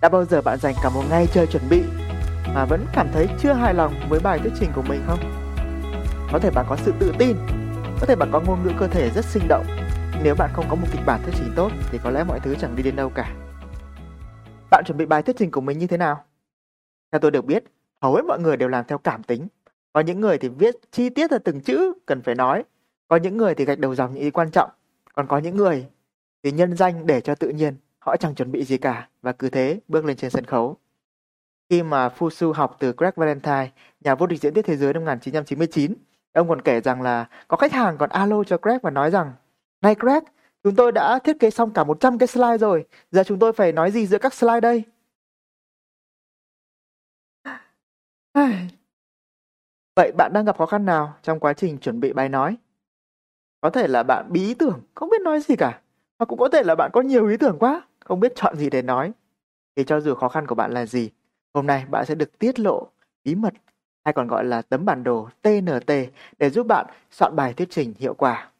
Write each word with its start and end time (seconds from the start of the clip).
Đã 0.00 0.08
bao 0.08 0.24
giờ 0.24 0.42
bạn 0.42 0.58
dành 0.58 0.74
cả 0.82 0.90
một 0.94 1.02
ngày 1.10 1.26
chơi 1.32 1.46
chuẩn 1.46 1.62
bị 1.70 1.82
mà 2.54 2.64
vẫn 2.64 2.86
cảm 2.92 3.08
thấy 3.12 3.28
chưa 3.38 3.52
hài 3.52 3.74
lòng 3.74 3.94
với 4.08 4.20
bài 4.20 4.38
thuyết 4.38 4.52
trình 4.60 4.70
của 4.74 4.82
mình 4.88 5.00
không? 5.06 5.18
Có 6.32 6.38
thể 6.38 6.50
bạn 6.50 6.66
có 6.68 6.76
sự 6.76 6.92
tự 7.00 7.12
tin, 7.18 7.36
có 8.00 8.06
thể 8.06 8.16
bạn 8.16 8.28
có 8.32 8.40
ngôn 8.40 8.62
ngữ 8.62 8.70
cơ 8.78 8.86
thể 8.86 9.10
rất 9.10 9.24
sinh 9.24 9.42
động. 9.48 9.66
Nếu 10.22 10.34
bạn 10.38 10.50
không 10.52 10.64
có 10.68 10.74
một 10.74 10.86
kịch 10.92 11.00
bản 11.06 11.22
thuyết 11.22 11.34
trình 11.38 11.52
tốt 11.56 11.70
thì 11.90 11.98
có 12.04 12.10
lẽ 12.10 12.24
mọi 12.24 12.40
thứ 12.40 12.54
chẳng 12.54 12.76
đi 12.76 12.82
đến 12.82 12.96
đâu 12.96 13.10
cả. 13.14 13.34
Bạn 14.70 14.84
chuẩn 14.86 14.98
bị 14.98 15.06
bài 15.06 15.22
thuyết 15.22 15.36
trình 15.38 15.50
của 15.50 15.60
mình 15.60 15.78
như 15.78 15.86
thế 15.86 15.96
nào? 15.96 16.24
Theo 17.12 17.18
tôi 17.18 17.30
được 17.30 17.44
biết, 17.44 17.64
hầu 18.02 18.14
hết 18.14 18.22
mọi 18.28 18.38
người 18.40 18.56
đều 18.56 18.68
làm 18.68 18.84
theo 18.88 18.98
cảm 18.98 19.22
tính. 19.22 19.48
Có 19.92 20.00
những 20.00 20.20
người 20.20 20.38
thì 20.38 20.48
viết 20.48 20.74
chi 20.90 21.10
tiết 21.10 21.30
ra 21.30 21.38
từng 21.44 21.60
chữ 21.60 21.92
cần 22.06 22.22
phải 22.22 22.34
nói. 22.34 22.64
Có 23.08 23.16
những 23.16 23.36
người 23.36 23.54
thì 23.54 23.64
gạch 23.64 23.78
đầu 23.78 23.94
dòng 23.94 24.14
những 24.14 24.22
ý 24.22 24.30
quan 24.30 24.50
trọng. 24.50 24.70
Còn 25.14 25.26
có 25.26 25.38
những 25.38 25.56
người 25.56 25.86
thì 26.42 26.52
nhân 26.52 26.76
danh 26.76 27.06
để 27.06 27.20
cho 27.20 27.34
tự 27.34 27.48
nhiên. 27.48 27.76
Họ 28.00 28.16
chẳng 28.16 28.34
chuẩn 28.34 28.52
bị 28.52 28.64
gì 28.64 28.78
cả 28.78 29.08
và 29.22 29.32
cứ 29.32 29.50
thế 29.50 29.80
bước 29.88 30.04
lên 30.04 30.16
trên 30.16 30.30
sân 30.30 30.44
khấu. 30.44 30.76
Khi 31.70 31.82
mà 31.82 32.08
Fusu 32.08 32.52
học 32.52 32.76
từ 32.80 32.92
Greg 32.96 33.12
Valentine, 33.16 33.70
nhà 34.00 34.14
vô 34.14 34.26
địch 34.26 34.40
diễn 34.40 34.54
thuyết 34.54 34.64
thế 34.64 34.76
giới 34.76 34.92
năm 34.92 35.02
1999, 35.02 35.94
ông 36.32 36.48
còn 36.48 36.62
kể 36.62 36.80
rằng 36.80 37.02
là 37.02 37.28
có 37.48 37.56
khách 37.56 37.72
hàng 37.72 37.96
còn 37.98 38.10
alo 38.10 38.44
cho 38.44 38.56
Greg 38.62 38.78
và 38.82 38.90
nói 38.90 39.10
rằng 39.10 39.32
Này 39.82 39.94
Greg, 39.98 40.24
chúng 40.64 40.76
tôi 40.76 40.92
đã 40.92 41.18
thiết 41.24 41.40
kế 41.40 41.50
xong 41.50 41.72
cả 41.72 41.84
100 41.84 42.18
cái 42.18 42.26
slide 42.26 42.58
rồi, 42.58 42.86
giờ 43.10 43.22
chúng 43.26 43.38
tôi 43.38 43.52
phải 43.52 43.72
nói 43.72 43.90
gì 43.90 44.06
giữa 44.06 44.18
các 44.18 44.34
slide 44.34 44.60
đây? 44.60 44.84
Vậy 49.96 50.12
bạn 50.16 50.32
đang 50.34 50.44
gặp 50.44 50.58
khó 50.58 50.66
khăn 50.66 50.84
nào 50.84 51.14
trong 51.22 51.40
quá 51.40 51.52
trình 51.52 51.78
chuẩn 51.78 52.00
bị 52.00 52.12
bài 52.12 52.28
nói? 52.28 52.56
Có 53.60 53.70
thể 53.70 53.88
là 53.88 54.02
bạn 54.02 54.26
bí 54.32 54.40
ý 54.46 54.54
tưởng, 54.54 54.80
không 54.94 55.10
biết 55.10 55.20
nói 55.22 55.40
gì 55.40 55.56
cả. 55.56 55.80
Hoặc 56.18 56.26
cũng 56.26 56.38
có 56.38 56.48
thể 56.48 56.62
là 56.62 56.74
bạn 56.74 56.90
có 56.94 57.00
nhiều 57.00 57.28
ý 57.28 57.36
tưởng 57.36 57.58
quá, 57.58 57.82
không 58.10 58.20
biết 58.20 58.32
chọn 58.34 58.56
gì 58.56 58.70
để 58.70 58.82
nói. 58.82 59.12
Thì 59.76 59.84
cho 59.84 60.00
dù 60.00 60.14
khó 60.14 60.28
khăn 60.28 60.46
của 60.46 60.54
bạn 60.54 60.72
là 60.72 60.86
gì, 60.86 61.10
hôm 61.54 61.66
nay 61.66 61.84
bạn 61.90 62.06
sẽ 62.06 62.14
được 62.14 62.38
tiết 62.38 62.60
lộ 62.60 62.86
bí 63.24 63.34
mật 63.34 63.54
hay 64.04 64.12
còn 64.12 64.28
gọi 64.28 64.44
là 64.44 64.62
tấm 64.62 64.84
bản 64.84 65.04
đồ 65.04 65.28
TNT 65.42 65.92
để 66.38 66.50
giúp 66.50 66.66
bạn 66.66 66.86
soạn 67.10 67.36
bài 67.36 67.52
thuyết 67.52 67.68
trình 67.70 67.94
hiệu 67.98 68.14
quả. 68.14 68.50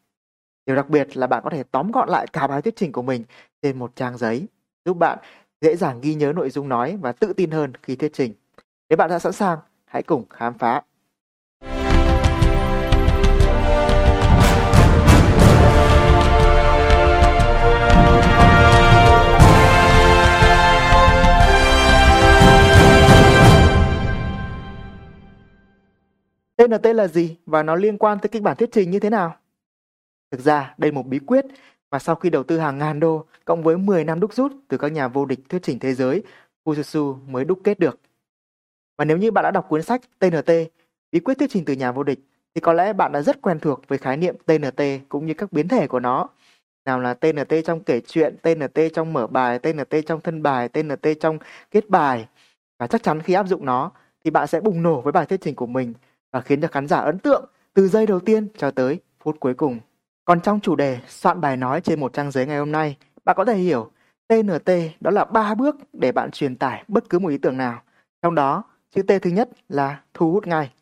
Điều 0.66 0.76
đặc 0.76 0.88
biệt 0.88 1.16
là 1.16 1.26
bạn 1.26 1.42
có 1.44 1.50
thể 1.50 1.62
tóm 1.62 1.90
gọn 1.90 2.08
lại 2.08 2.26
cả 2.32 2.46
bài 2.46 2.62
thuyết 2.62 2.76
trình 2.76 2.92
của 2.92 3.02
mình 3.02 3.24
trên 3.62 3.78
một 3.78 3.96
trang 3.96 4.18
giấy, 4.18 4.46
giúp 4.84 4.94
bạn 4.94 5.18
dễ 5.60 5.76
dàng 5.76 6.00
ghi 6.00 6.14
nhớ 6.14 6.32
nội 6.32 6.50
dung 6.50 6.68
nói 6.68 6.98
và 7.00 7.12
tự 7.12 7.32
tin 7.32 7.50
hơn 7.50 7.72
khi 7.82 7.96
thuyết 7.96 8.12
trình. 8.12 8.32
Nếu 8.88 8.96
bạn 8.96 9.10
đã 9.10 9.18
sẵn 9.18 9.32
sàng, 9.32 9.58
hãy 9.84 10.02
cùng 10.02 10.24
khám 10.28 10.54
phá. 10.58 10.82
TNT 26.60 26.86
là 26.94 27.06
gì 27.06 27.36
và 27.46 27.62
nó 27.62 27.74
liên 27.74 27.98
quan 27.98 28.18
tới 28.18 28.28
kịch 28.28 28.42
bản 28.42 28.56
thuyết 28.56 28.72
trình 28.72 28.90
như 28.90 29.00
thế 29.00 29.10
nào? 29.10 29.36
Thực 30.30 30.40
ra, 30.40 30.74
đây 30.78 30.90
là 30.90 30.94
một 30.94 31.06
bí 31.06 31.18
quyết 31.18 31.44
mà 31.90 31.98
sau 31.98 32.14
khi 32.14 32.30
đầu 32.30 32.42
tư 32.42 32.58
hàng 32.58 32.78
ngàn 32.78 33.00
đô 33.00 33.24
cộng 33.44 33.62
với 33.62 33.78
10 33.78 34.04
năm 34.04 34.20
đúc 34.20 34.34
rút 34.34 34.52
từ 34.68 34.78
các 34.78 34.92
nhà 34.92 35.08
vô 35.08 35.24
địch 35.24 35.38
thuyết 35.48 35.62
trình 35.62 35.78
thế 35.78 35.94
giới, 35.94 36.22
Fujitsu 36.64 37.16
mới 37.26 37.44
đúc 37.44 37.60
kết 37.64 37.78
được. 37.78 38.00
Và 38.98 39.04
nếu 39.04 39.16
như 39.16 39.30
bạn 39.30 39.42
đã 39.42 39.50
đọc 39.50 39.66
cuốn 39.68 39.82
sách 39.82 40.00
TNT, 40.18 40.50
bí 41.12 41.20
quyết 41.20 41.38
thuyết 41.38 41.50
trình 41.50 41.64
từ 41.64 41.72
nhà 41.72 41.92
vô 41.92 42.02
địch, 42.02 42.18
thì 42.54 42.60
có 42.60 42.72
lẽ 42.72 42.92
bạn 42.92 43.12
đã 43.12 43.22
rất 43.22 43.42
quen 43.42 43.58
thuộc 43.58 43.88
với 43.88 43.98
khái 43.98 44.16
niệm 44.16 44.36
TNT 44.46 44.82
cũng 45.08 45.26
như 45.26 45.34
các 45.34 45.52
biến 45.52 45.68
thể 45.68 45.86
của 45.86 46.00
nó. 46.00 46.28
Nào 46.84 47.00
là 47.00 47.14
TNT 47.14 47.54
trong 47.64 47.84
kể 47.84 48.00
chuyện, 48.06 48.36
TNT 48.42 48.80
trong 48.94 49.12
mở 49.12 49.26
bài, 49.26 49.58
TNT 49.58 49.94
trong 50.06 50.20
thân 50.20 50.42
bài, 50.42 50.68
TNT 50.68 51.06
trong 51.20 51.38
kết 51.70 51.88
bài. 51.88 52.28
Và 52.78 52.86
chắc 52.86 53.02
chắn 53.02 53.20
khi 53.22 53.34
áp 53.34 53.48
dụng 53.48 53.64
nó 53.64 53.90
thì 54.24 54.30
bạn 54.30 54.46
sẽ 54.46 54.60
bùng 54.60 54.82
nổ 54.82 55.00
với 55.00 55.12
bài 55.12 55.26
thuyết 55.26 55.40
trình 55.40 55.54
của 55.54 55.66
mình 55.66 55.94
và 56.32 56.40
khiến 56.40 56.60
cho 56.60 56.68
khán 56.68 56.88
giả 56.88 56.98
ấn 56.98 57.18
tượng 57.18 57.44
từ 57.74 57.88
giây 57.88 58.06
đầu 58.06 58.20
tiên 58.20 58.48
cho 58.56 58.70
tới 58.70 59.00
phút 59.20 59.36
cuối 59.40 59.54
cùng. 59.54 59.80
Còn 60.24 60.40
trong 60.40 60.60
chủ 60.60 60.76
đề 60.76 60.98
soạn 61.08 61.40
bài 61.40 61.56
nói 61.56 61.80
trên 61.80 62.00
một 62.00 62.12
trang 62.12 62.30
giấy 62.30 62.46
ngày 62.46 62.58
hôm 62.58 62.72
nay, 62.72 62.96
bạn 63.24 63.36
có 63.36 63.44
thể 63.44 63.56
hiểu 63.56 63.90
TNT 64.28 64.70
đó 65.00 65.10
là 65.10 65.24
ba 65.24 65.54
bước 65.54 65.76
để 65.92 66.12
bạn 66.12 66.30
truyền 66.30 66.56
tải 66.56 66.84
bất 66.88 67.10
cứ 67.10 67.18
một 67.18 67.28
ý 67.28 67.38
tưởng 67.38 67.56
nào. 67.56 67.82
Trong 68.22 68.34
đó, 68.34 68.64
chữ 68.90 69.02
T 69.02 69.10
thứ 69.22 69.30
nhất 69.30 69.48
là 69.68 70.02
thu 70.14 70.32
hút 70.32 70.46
ngay, 70.46 70.72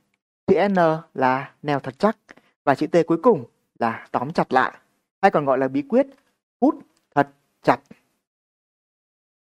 chữ 0.47 0.57
N 0.69 0.75
là 1.15 1.53
neo 1.63 1.81
thật 1.81 1.95
chắc 1.99 2.17
và 2.65 2.75
chữ 2.75 2.87
T 2.87 2.97
cuối 3.07 3.19
cùng 3.23 3.45
là 3.79 4.07
tóm 4.11 4.33
chặt 4.33 4.53
lại, 4.53 4.73
hay 5.23 5.31
còn 5.31 5.45
gọi 5.45 5.59
là 5.59 5.69
bí 5.69 5.83
quyết 5.83 6.07
hút 6.61 6.75
thật 7.15 7.29
chặt. 7.63 7.79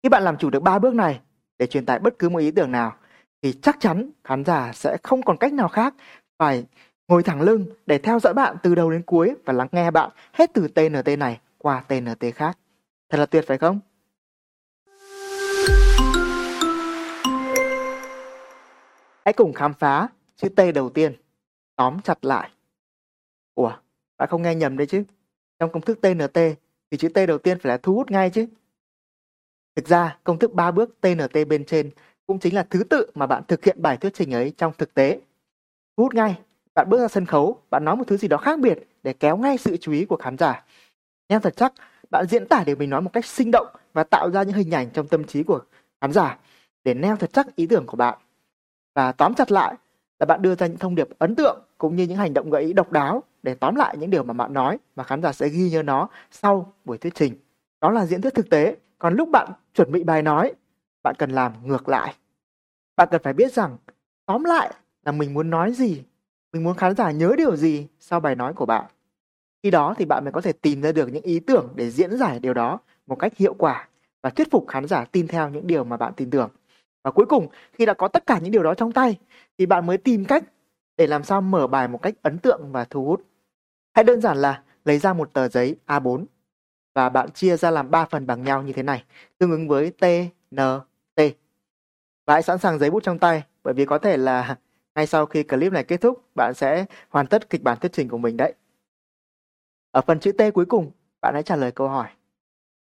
Khi 0.02 0.08
bạn 0.08 0.22
làm 0.22 0.36
chủ 0.36 0.50
được 0.50 0.62
ba 0.62 0.78
bước 0.78 0.94
này 0.94 1.20
để 1.58 1.66
truyền 1.66 1.86
tải 1.86 1.98
bất 1.98 2.18
cứ 2.18 2.28
một 2.28 2.38
ý 2.38 2.50
tưởng 2.50 2.72
nào 2.72 2.96
thì 3.42 3.52
chắc 3.62 3.76
chắn 3.80 4.10
khán 4.24 4.44
giả 4.44 4.72
sẽ 4.74 4.96
không 5.02 5.22
còn 5.22 5.36
cách 5.36 5.52
nào 5.52 5.68
khác 5.68 5.94
phải 6.38 6.66
ngồi 7.08 7.22
thẳng 7.22 7.40
lưng 7.40 7.66
để 7.86 7.98
theo 7.98 8.20
dõi 8.20 8.34
bạn 8.34 8.56
từ 8.62 8.74
đầu 8.74 8.90
đến 8.90 9.02
cuối 9.02 9.34
và 9.44 9.52
lắng 9.52 9.68
nghe 9.72 9.90
bạn 9.90 10.10
hết 10.32 10.50
từ 10.54 10.68
TNT 10.68 11.18
này 11.18 11.40
qua 11.58 11.84
TNT 11.88 12.34
khác. 12.34 12.58
Thật 13.08 13.18
là 13.18 13.26
tuyệt 13.26 13.44
phải 13.46 13.58
không? 13.58 13.80
Hãy 19.24 19.32
cùng 19.32 19.52
khám 19.52 19.74
phá 19.74 20.08
chữ 20.36 20.48
T 20.48 20.60
đầu 20.74 20.90
tiên, 20.90 21.14
tóm 21.76 22.00
chặt 22.00 22.24
lại. 22.24 22.50
Ủa, 23.54 23.72
bạn 24.18 24.28
không 24.28 24.42
nghe 24.42 24.54
nhầm 24.54 24.76
đấy 24.76 24.86
chứ? 24.86 25.04
Trong 25.58 25.72
công 25.72 25.82
thức 25.82 26.00
TNT 26.00 26.38
thì 26.90 26.98
chữ 26.98 27.08
T 27.08 27.18
đầu 27.28 27.38
tiên 27.38 27.58
phải 27.58 27.70
là 27.70 27.76
thu 27.76 27.94
hút 27.94 28.10
ngay 28.10 28.30
chứ. 28.30 28.46
Thực 29.76 29.88
ra, 29.88 30.18
công 30.24 30.38
thức 30.38 30.52
3 30.52 30.70
bước 30.70 31.00
TNT 31.00 31.48
bên 31.48 31.64
trên 31.64 31.90
cũng 32.30 32.38
chính 32.38 32.54
là 32.54 32.62
thứ 32.70 32.84
tự 32.84 33.06
mà 33.14 33.26
bạn 33.26 33.42
thực 33.48 33.64
hiện 33.64 33.82
bài 33.82 33.96
thuyết 33.96 34.14
trình 34.14 34.34
ấy 34.34 34.52
trong 34.56 34.72
thực 34.78 34.94
tế. 34.94 35.20
Thu 35.96 36.04
hút 36.04 36.14
ngay, 36.14 36.38
bạn 36.74 36.86
bước 36.91 37.00
ra 37.00 37.08
sân 37.08 37.26
khấu, 37.26 37.58
bạn 37.70 37.84
nói 37.84 37.96
một 37.96 38.04
thứ 38.06 38.16
gì 38.16 38.28
đó 38.28 38.36
khác 38.36 38.58
biệt 38.58 38.78
để 39.02 39.12
kéo 39.12 39.36
ngay 39.36 39.58
sự 39.58 39.76
chú 39.76 39.92
ý 39.92 40.04
của 40.04 40.16
khán 40.16 40.38
giả. 40.38 40.64
Em 41.26 41.41
thật 41.41 41.56
chắc, 41.56 41.72
bạn 42.10 42.26
diễn 42.26 42.46
tả 42.46 42.62
điều 42.66 42.76
mình 42.76 42.91
nói 42.91 43.00
một 43.00 43.10
cách 43.12 43.24
sinh 43.24 43.50
động 43.50 43.66
và 43.92 44.04
tạo 44.04 44.30
ra 44.30 44.42
những 44.42 44.54
hình 44.54 44.74
ảnh 44.74 44.91
trong 44.91 45.08
tâm 45.08 45.24
trí 45.24 45.42
của 45.42 45.60
khán 46.00 46.12
giả 46.12 46.38
để 46.84 46.94
neo 46.94 47.16
thật 47.16 47.30
chắc 47.32 47.56
ý 47.56 47.66
tưởng 47.66 47.86
của 47.86 47.96
bạn. 47.96 48.18
Và 48.94 49.12
tóm 49.12 49.34
chặt 49.34 49.50
lại 49.50 49.74
là 50.20 50.26
bạn 50.26 50.42
đưa 50.42 50.54
ra 50.54 50.66
những 50.66 50.78
thông 50.78 50.94
điệp 50.94 51.08
ấn 51.18 51.34
tượng 51.34 51.62
cũng 51.78 51.97
như 51.97 52.04
những 52.04 52.18
hành 52.18 52.34
động 52.34 52.50
gợi 52.50 52.62
ý 52.62 52.72
độc 52.72 52.92
đáo 52.92 53.22
để 53.42 53.54
tóm 53.54 53.74
lại 53.74 53.97
những 53.97 54.10
điều 54.10 54.22
mà 54.22 54.34
bạn 54.34 54.52
nói 54.52 54.78
và 54.94 55.04
khán 55.04 55.22
giả 55.22 55.32
sẽ 55.32 55.48
ghi 55.48 55.70
nhớ 55.70 55.82
nó 55.82 56.08
sau 56.30 56.72
buổi 56.84 56.98
thuyết 56.98 57.14
trình. 57.14 57.34
Đó 57.80 57.91
là 57.91 58.06
diễn 58.06 58.22
thuyết 58.22 58.34
thực 58.34 58.50
tế. 58.50 58.76
Còn 58.98 59.14
lúc 59.14 59.28
bạn 59.28 59.48
chuẩn 59.74 59.92
bị 59.92 60.04
bài 60.04 60.22
nói, 60.22 60.52
bạn 61.02 61.14
cần 61.18 61.30
làm 61.30 61.52
ngược 61.64 61.88
lại. 61.88 62.14
Bạn 62.96 63.08
cần 63.10 63.22
phải 63.24 63.32
biết 63.32 63.52
rằng 63.52 63.76
tóm 64.26 64.44
lại 64.44 64.74
là 65.04 65.12
mình 65.12 65.34
muốn 65.34 65.50
nói 65.50 65.72
gì, 65.72 66.02
mình 66.52 66.64
muốn 66.64 66.76
khán 66.76 66.96
giả 66.96 67.10
nhớ 67.10 67.34
điều 67.36 67.56
gì 67.56 67.86
sau 67.98 68.20
bài 68.20 68.34
nói 68.34 68.54
của 68.54 68.66
bạn. 68.66 68.84
Khi 69.62 69.70
đó 69.70 69.94
thì 69.98 70.04
bạn 70.04 70.24
mới 70.24 70.32
có 70.32 70.40
thể 70.40 70.52
tìm 70.52 70.82
ra 70.82 70.92
được 70.92 71.08
những 71.12 71.22
ý 71.22 71.40
tưởng 71.40 71.68
để 71.74 71.90
diễn 71.90 72.18
giải 72.18 72.38
điều 72.38 72.54
đó 72.54 72.78
một 73.06 73.16
cách 73.18 73.36
hiệu 73.36 73.54
quả 73.54 73.88
và 74.22 74.30
thuyết 74.30 74.50
phục 74.50 74.68
khán 74.68 74.86
giả 74.86 75.04
tin 75.04 75.26
theo 75.26 75.48
những 75.48 75.66
điều 75.66 75.84
mà 75.84 75.96
bạn 75.96 76.12
tin 76.16 76.30
tưởng. 76.30 76.50
Và 77.04 77.10
cuối 77.10 77.26
cùng, 77.26 77.48
khi 77.72 77.86
đã 77.86 77.94
có 77.94 78.08
tất 78.08 78.26
cả 78.26 78.38
những 78.38 78.52
điều 78.52 78.62
đó 78.62 78.74
trong 78.74 78.92
tay, 78.92 79.18
thì 79.58 79.66
bạn 79.66 79.86
mới 79.86 79.98
tìm 79.98 80.24
cách 80.24 80.44
để 80.96 81.06
làm 81.06 81.24
sao 81.24 81.40
mở 81.40 81.66
bài 81.66 81.88
một 81.88 82.02
cách 82.02 82.14
ấn 82.22 82.38
tượng 82.38 82.72
và 82.72 82.84
thu 82.84 83.04
hút. 83.04 83.22
Hãy 83.94 84.04
đơn 84.04 84.20
giản 84.20 84.36
là 84.36 84.62
lấy 84.84 84.98
ra 84.98 85.12
một 85.12 85.32
tờ 85.32 85.48
giấy 85.48 85.76
A4 85.86 86.24
và 86.94 87.08
bạn 87.08 87.30
chia 87.30 87.56
ra 87.56 87.70
làm 87.70 87.90
3 87.90 88.04
phần 88.04 88.26
bằng 88.26 88.42
nhau 88.42 88.62
như 88.62 88.72
thế 88.72 88.82
này, 88.82 89.04
tương 89.38 89.50
ứng 89.50 89.68
với 89.68 89.90
T, 89.90 90.04
N, 90.54 90.58
và 92.30 92.34
hãy 92.34 92.42
sẵn 92.42 92.58
sàng 92.58 92.78
giấy 92.78 92.91
bút 92.91 93.02
trong 93.02 93.18
tay, 93.18 93.44
bởi 93.62 93.74
vì 93.74 93.84
có 93.84 93.98
thể 93.98 94.16
là 94.16 94.58
ngay 94.94 95.06
sau 95.06 95.26
khi 95.26 95.42
clip 95.42 95.72
này 95.72 95.84
kết 95.84 96.00
thúc, 96.00 96.24
bạn 96.34 96.52
sẽ 96.54 96.84
hoàn 97.08 97.26
tất 97.26 97.50
kịch 97.50 97.62
bản 97.62 97.78
thuyết 97.78 97.92
trình 97.92 98.08
của 98.08 98.18
mình 98.18 98.36
đấy. 98.36 98.54
Ở 99.91 100.00
phần 100.00 100.20
chữ 100.20 100.32
T 100.32 100.42
cuối 100.54 100.66
cùng, 100.66 100.91
bạn 101.20 101.34
hãy 101.34 101.42
trả 101.42 101.56
lời 101.56 101.72
câu 101.72 101.88
hỏi. 101.88 102.08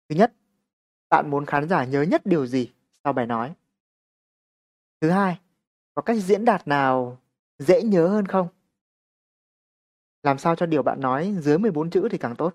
Thứ 0.09 0.17
nhất, 0.17 0.33
bạn 1.11 1.31
muốn 1.31 1.47
khán 1.47 1.69
giả 1.69 1.85
nhớ 1.85 2.03
nhất 2.03 2.23
điều 2.25 2.47
gì 2.47 2.73
sau 3.05 3.13
bài 3.13 3.27
nói? 3.27 3.55
Thứ 5.01 5.11
hai, 5.11 5.41
có 5.95 6.03
cách 6.03 6.17
diễn 6.17 6.45
đạt 6.45 6.69
nào 6.69 7.19
dễ 7.59 7.83
nhớ 7.83 8.09
hơn 8.09 8.27
không? 8.27 8.49
Làm 10.23 10.39
sao 10.39 10.57
cho 10.57 10.67
điều 10.67 10.83
bạn 10.83 11.01
nói 11.01 11.35
dưới 11.41 11.59
14 11.59 11.91
chữ 11.91 12.09
thì 12.11 12.19
càng 12.19 12.37
tốt. 12.37 12.55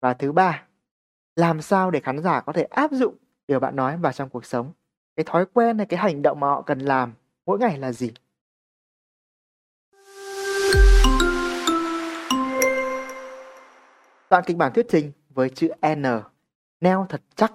Và 0.00 0.14
thứ 0.14 0.32
ba, 0.32 0.66
làm 1.36 1.62
sao 1.62 1.90
để 1.90 2.00
khán 2.00 2.22
giả 2.22 2.40
có 2.40 2.52
thể 2.52 2.62
áp 2.62 2.92
dụng 2.92 3.16
điều 3.48 3.60
bạn 3.60 3.76
nói 3.76 3.96
vào 3.96 4.12
trong 4.12 4.28
cuộc 4.28 4.44
sống? 4.44 4.72
Cái 5.16 5.24
thói 5.24 5.46
quen 5.52 5.78
hay 5.78 5.86
cái 5.86 6.00
hành 6.00 6.22
động 6.22 6.40
mà 6.40 6.46
họ 6.46 6.62
cần 6.62 6.78
làm 6.78 7.12
mỗi 7.46 7.58
ngày 7.58 7.78
là 7.78 7.92
gì? 7.92 8.10
Đoạn 14.30 14.44
kịch 14.46 14.56
bản 14.56 14.72
thuyết 14.72 14.86
trình 14.88 15.12
với 15.30 15.50
chữ 15.50 15.68
N, 15.96 16.02
neo 16.80 17.06
thật 17.08 17.22
chắc. 17.34 17.52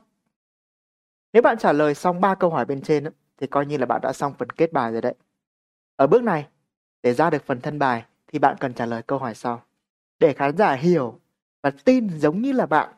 Nếu 1.33 1.41
bạn 1.41 1.57
trả 1.57 1.71
lời 1.71 1.95
xong 1.95 2.21
3 2.21 2.35
câu 2.35 2.49
hỏi 2.49 2.65
bên 2.65 2.81
trên 2.81 3.07
thì 3.37 3.47
coi 3.47 3.65
như 3.65 3.77
là 3.77 3.85
bạn 3.85 4.01
đã 4.03 4.13
xong 4.13 4.33
phần 4.37 4.49
kết 4.49 4.73
bài 4.73 4.91
rồi 4.91 5.01
đấy. 5.01 5.15
Ở 5.95 6.07
bước 6.07 6.23
này, 6.23 6.47
để 7.03 7.13
ra 7.13 7.29
được 7.29 7.43
phần 7.45 7.61
thân 7.61 7.79
bài 7.79 8.05
thì 8.27 8.39
bạn 8.39 8.55
cần 8.59 8.73
trả 8.73 8.85
lời 8.85 9.03
câu 9.03 9.19
hỏi 9.19 9.35
sau. 9.35 9.61
Để 10.19 10.33
khán 10.33 10.57
giả 10.57 10.73
hiểu 10.73 11.19
và 11.61 11.71
tin 11.85 12.19
giống 12.19 12.41
như 12.41 12.51
là 12.51 12.65
bạn 12.65 12.93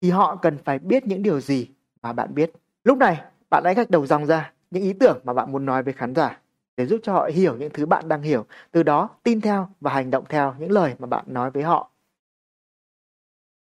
thì 0.00 0.10
họ 0.10 0.36
cần 0.36 0.58
phải 0.64 0.78
biết 0.78 1.06
những 1.06 1.22
điều 1.22 1.40
gì 1.40 1.68
mà 2.02 2.12
bạn 2.12 2.34
biết 2.34 2.50
Lúc 2.88 2.98
này, 2.98 3.22
bạn 3.50 3.64
hãy 3.64 3.74
gạch 3.74 3.90
đầu 3.90 4.06
dòng 4.06 4.26
ra 4.26 4.52
những 4.70 4.82
ý 4.82 4.92
tưởng 4.92 5.20
mà 5.24 5.32
bạn 5.32 5.52
muốn 5.52 5.66
nói 5.66 5.82
với 5.82 5.92
khán 5.92 6.14
giả 6.14 6.40
để 6.76 6.86
giúp 6.86 7.00
cho 7.02 7.12
họ 7.12 7.30
hiểu 7.32 7.56
những 7.56 7.70
thứ 7.74 7.86
bạn 7.86 8.08
đang 8.08 8.22
hiểu, 8.22 8.46
từ 8.70 8.82
đó 8.82 9.08
tin 9.22 9.40
theo 9.40 9.68
và 9.80 9.92
hành 9.92 10.10
động 10.10 10.24
theo 10.28 10.54
những 10.58 10.70
lời 10.70 10.94
mà 10.98 11.06
bạn 11.06 11.24
nói 11.28 11.50
với 11.50 11.62
họ. 11.62 11.90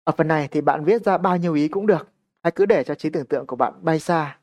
Ở 0.03 0.13
phần 0.17 0.27
này 0.27 0.47
thì 0.47 0.61
bạn 0.61 0.83
viết 0.83 1.03
ra 1.03 1.17
bao 1.17 1.37
nhiêu 1.37 1.53
ý 1.53 1.67
cũng 1.67 1.87
được, 1.87 2.07
hãy 2.43 2.51
cứ 2.51 2.65
để 2.65 2.83
cho 2.83 2.95
trí 2.95 3.09
tưởng 3.09 3.25
tượng 3.25 3.47
của 3.47 3.55
bạn 3.55 3.73
bay 3.81 3.99
xa. 3.99 4.37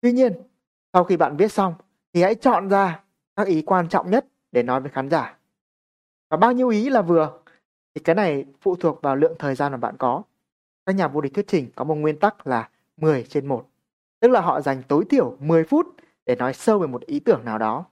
Tuy 0.00 0.12
nhiên, 0.12 0.32
sau 0.92 1.04
khi 1.04 1.16
bạn 1.16 1.36
viết 1.36 1.52
xong 1.52 1.74
thì 2.12 2.22
hãy 2.22 2.34
chọn 2.34 2.68
ra 2.68 3.00
các 3.36 3.46
ý 3.46 3.62
quan 3.62 3.88
trọng 3.88 4.10
nhất 4.10 4.26
để 4.52 4.62
nói 4.62 4.80
với 4.80 4.90
khán 4.90 5.10
giả. 5.10 5.38
Và 6.30 6.36
bao 6.36 6.52
nhiêu 6.52 6.68
ý 6.68 6.88
là 6.88 7.02
vừa? 7.02 7.38
Thì 7.94 8.00
cái 8.04 8.14
này 8.14 8.44
phụ 8.60 8.76
thuộc 8.76 9.02
vào 9.02 9.16
lượng 9.16 9.34
thời 9.38 9.54
gian 9.54 9.72
mà 9.72 9.78
bạn 9.78 9.96
có. 9.98 10.22
Các 10.86 10.96
nhà 10.96 11.08
vô 11.08 11.20
địch 11.20 11.34
thuyết 11.34 11.46
trình 11.48 11.70
có 11.76 11.84
một 11.84 11.94
nguyên 11.94 12.18
tắc 12.18 12.46
là 12.46 12.68
10 12.96 13.26
trên 13.28 13.46
1. 13.46 13.68
Tức 14.22 14.30
là 14.30 14.40
họ 14.40 14.60
dành 14.60 14.82
tối 14.88 15.04
thiểu 15.10 15.36
10 15.40 15.64
phút 15.64 15.86
để 16.26 16.36
nói 16.36 16.54
sâu 16.54 16.78
về 16.78 16.86
một 16.86 17.06
ý 17.06 17.20
tưởng 17.20 17.44
nào 17.44 17.58
đó. 17.58 17.84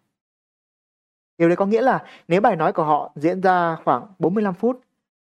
Điều 1.39 1.49
đấy 1.49 1.57
có 1.57 1.67
nghĩa 1.67 1.83
là 1.83 2.05
nếu 2.29 2.41
bài 2.41 2.57
nói 2.57 2.73
của 2.73 2.85
họ 2.85 3.13
diễn 3.17 3.41
ra 3.41 3.77
khoảng 3.85 4.07
45 4.19 4.55
phút 4.55 4.81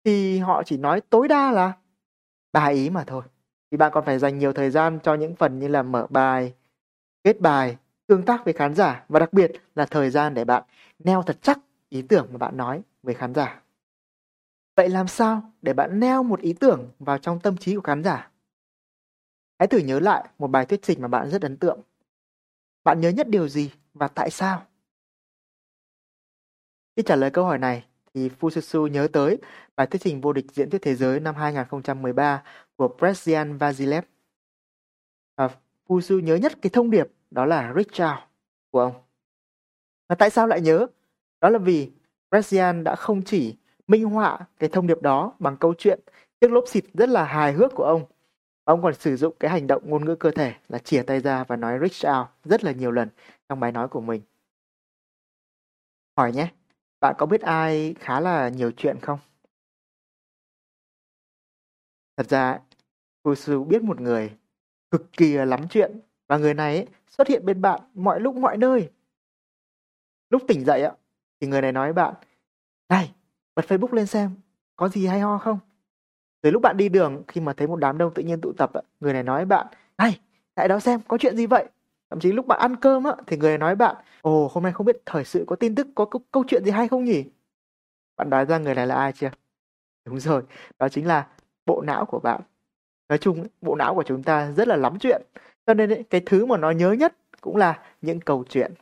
thì 0.04 0.38
họ 0.38 0.62
chỉ 0.62 0.76
nói 0.76 1.00
tối 1.00 1.28
đa 1.28 1.50
là 1.50 1.72
ba 2.52 2.66
ý 2.66 2.90
mà 2.90 3.04
thôi. 3.06 3.22
Thì 3.70 3.76
bạn 3.76 3.92
còn 3.94 4.04
phải 4.04 4.18
dành 4.18 4.38
nhiều 4.38 4.52
thời 4.52 4.70
gian 4.70 4.98
cho 5.02 5.14
những 5.14 5.36
phần 5.36 5.58
như 5.58 5.68
là 5.68 5.82
mở 5.82 6.06
bài, 6.10 6.54
kết 7.24 7.40
bài, 7.40 7.76
tương 8.06 8.24
tác 8.24 8.44
với 8.44 8.54
khán 8.54 8.74
giả 8.74 9.04
và 9.08 9.20
đặc 9.20 9.32
biệt 9.32 9.52
là 9.74 9.86
thời 9.86 10.10
gian 10.10 10.34
để 10.34 10.44
bạn 10.44 10.62
neo 10.98 11.22
thật 11.22 11.36
chắc 11.42 11.58
ý 11.88 12.02
tưởng 12.02 12.28
mà 12.32 12.38
bạn 12.38 12.56
nói 12.56 12.82
với 13.02 13.14
khán 13.14 13.34
giả. 13.34 13.62
Vậy 14.76 14.88
làm 14.88 15.08
sao 15.08 15.42
để 15.62 15.72
bạn 15.72 16.00
neo 16.00 16.22
một 16.22 16.40
ý 16.40 16.52
tưởng 16.52 16.88
vào 16.98 17.18
trong 17.18 17.40
tâm 17.40 17.56
trí 17.56 17.74
của 17.74 17.82
khán 17.82 18.04
giả? 18.04 18.31
Hãy 19.62 19.66
thử 19.68 19.78
nhớ 19.78 20.00
lại 20.00 20.28
một 20.38 20.46
bài 20.46 20.66
thuyết 20.66 20.82
trình 20.82 21.02
mà 21.02 21.08
bạn 21.08 21.30
rất 21.30 21.42
ấn 21.42 21.56
tượng. 21.56 21.80
Bạn 22.84 23.00
nhớ 23.00 23.08
nhất 23.08 23.28
điều 23.28 23.48
gì 23.48 23.70
và 23.94 24.08
tại 24.08 24.30
sao? 24.30 24.66
Khi 26.96 27.02
trả 27.06 27.16
lời 27.16 27.30
câu 27.30 27.44
hỏi 27.44 27.58
này, 27.58 27.84
thì 28.14 28.28
Fususu 28.40 28.86
nhớ 28.86 29.08
tới 29.12 29.38
bài 29.76 29.86
thuyết 29.86 30.02
trình 30.02 30.20
vô 30.20 30.32
địch 30.32 30.46
diễn 30.52 30.70
thuyết 30.70 30.82
thế 30.82 30.94
giới 30.94 31.20
năm 31.20 31.34
2013 31.34 32.42
của 32.76 32.96
Prezyan 32.98 33.58
Vazilev. 33.58 34.02
Và 35.36 35.48
Fusu 35.88 36.20
nhớ 36.20 36.34
nhất 36.34 36.52
cái 36.62 36.70
thông 36.70 36.90
điệp 36.90 37.06
đó 37.30 37.44
là 37.44 37.72
reach 37.76 38.10
out 38.10 38.28
của 38.70 38.80
ông. 38.80 38.94
Và 40.08 40.14
tại 40.14 40.30
sao 40.30 40.46
lại 40.46 40.60
nhớ? 40.60 40.86
Đó 41.40 41.48
là 41.48 41.58
vì 41.58 41.92
Prezyan 42.30 42.82
đã 42.82 42.96
không 42.96 43.22
chỉ 43.22 43.56
minh 43.86 44.04
họa 44.04 44.38
cái 44.58 44.68
thông 44.72 44.86
điệp 44.86 45.02
đó 45.02 45.36
bằng 45.38 45.56
câu 45.56 45.74
chuyện 45.78 46.00
chiếc 46.40 46.50
lốp 46.50 46.64
xịt 46.68 46.84
rất 46.94 47.08
là 47.08 47.24
hài 47.24 47.52
hước 47.52 47.72
của 47.74 47.84
ông. 47.84 48.11
Ông 48.64 48.82
còn 48.82 48.94
sử 48.94 49.16
dụng 49.16 49.36
cái 49.40 49.50
hành 49.50 49.66
động 49.66 49.82
ngôn 49.90 50.04
ngữ 50.04 50.14
cơ 50.14 50.30
thể 50.30 50.54
là 50.68 50.78
chìa 50.78 51.02
tay 51.02 51.20
ra 51.20 51.44
và 51.44 51.56
nói 51.56 51.78
reach 51.78 52.18
out 52.18 52.28
rất 52.44 52.64
là 52.64 52.72
nhiều 52.72 52.90
lần 52.90 53.08
trong 53.48 53.60
bài 53.60 53.72
nói 53.72 53.88
của 53.88 54.00
mình. 54.00 54.22
Hỏi 56.16 56.32
nhé, 56.32 56.52
bạn 57.00 57.14
có 57.18 57.26
biết 57.26 57.40
ai 57.40 57.94
khá 57.98 58.20
là 58.20 58.48
nhiều 58.48 58.70
chuyện 58.76 58.98
không? 59.02 59.18
Thật 62.16 62.28
ra, 62.28 62.60
Fusu 63.24 63.64
biết 63.64 63.82
một 63.82 64.00
người 64.00 64.36
cực 64.90 65.12
kỳ 65.12 65.32
lắm 65.32 65.68
chuyện 65.70 66.00
và 66.28 66.36
người 66.36 66.54
này 66.54 66.76
ấy, 66.76 66.86
xuất 67.10 67.28
hiện 67.28 67.46
bên 67.46 67.60
bạn 67.60 67.80
mọi 67.94 68.20
lúc 68.20 68.36
mọi 68.36 68.56
nơi. 68.56 68.90
Lúc 70.30 70.42
tỉnh 70.48 70.64
dậy 70.64 70.82
ạ, 70.82 70.92
thì 71.40 71.46
người 71.46 71.62
này 71.62 71.72
nói 71.72 71.86
với 71.86 71.92
bạn, 71.92 72.14
này, 72.88 73.14
bật 73.54 73.64
Facebook 73.66 73.94
lên 73.94 74.06
xem, 74.06 74.30
có 74.76 74.88
gì 74.88 75.06
hay 75.06 75.20
ho 75.20 75.38
không? 75.38 75.58
Rồi 76.42 76.52
lúc 76.52 76.62
bạn 76.62 76.76
đi 76.76 76.88
đường, 76.88 77.22
khi 77.28 77.40
mà 77.40 77.52
thấy 77.52 77.66
một 77.68 77.76
đám 77.76 77.98
đông 77.98 78.14
tự 78.14 78.22
nhiên 78.22 78.40
tụ 78.40 78.52
tập, 78.52 78.70
người 79.00 79.12
này 79.12 79.22
nói 79.22 79.38
với 79.38 79.44
bạn, 79.46 79.66
này, 79.98 80.20
lại 80.56 80.68
đó 80.68 80.80
xem, 80.80 81.00
có 81.08 81.18
chuyện 81.18 81.36
gì 81.36 81.46
vậy? 81.46 81.64
Thậm 82.10 82.20
chí 82.20 82.32
lúc 82.32 82.46
bạn 82.46 82.58
ăn 82.60 82.76
cơm 82.76 83.04
á, 83.04 83.12
thì 83.26 83.36
người 83.36 83.50
này 83.50 83.58
nói 83.58 83.70
với 83.70 83.76
bạn, 83.76 83.96
ồ, 84.22 84.48
hôm 84.52 84.64
nay 84.64 84.72
không 84.72 84.86
biết 84.86 84.96
thời 85.06 85.24
sự 85.24 85.44
có 85.46 85.56
tin 85.56 85.74
tức, 85.74 85.86
có 85.94 86.04
câu, 86.04 86.22
câu 86.32 86.44
chuyện 86.48 86.64
gì 86.64 86.70
hay 86.70 86.88
không 86.88 87.04
nhỉ? 87.04 87.24
Bạn 88.16 88.30
đoán 88.30 88.48
ra 88.48 88.58
người 88.58 88.74
này 88.74 88.86
là 88.86 88.94
ai 88.94 89.12
chưa? 89.12 89.30
Đúng 90.06 90.20
rồi, 90.20 90.42
đó 90.78 90.88
chính 90.88 91.06
là 91.06 91.26
bộ 91.66 91.82
não 91.82 92.06
của 92.06 92.20
bạn. 92.20 92.40
Nói 93.08 93.18
chung, 93.18 93.46
bộ 93.60 93.74
não 93.76 93.94
của 93.94 94.02
chúng 94.06 94.22
ta 94.22 94.52
rất 94.52 94.68
là 94.68 94.76
lắm 94.76 94.98
chuyện. 95.00 95.22
Cho 95.66 95.74
nên 95.74 96.04
cái 96.10 96.22
thứ 96.26 96.46
mà 96.46 96.56
nó 96.58 96.70
nhớ 96.70 96.92
nhất 96.92 97.16
cũng 97.40 97.56
là 97.56 97.80
những 98.02 98.20
câu 98.20 98.44
chuyện. 98.48 98.74